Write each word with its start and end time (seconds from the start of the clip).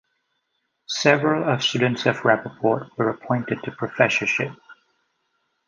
Several 0.87 1.47
of 1.47 1.61
students 1.61 2.07
of 2.07 2.25
Rapoport 2.25 2.89
were 2.97 3.11
appointed 3.11 3.61
to 3.61 3.71
professorships. 3.71 4.57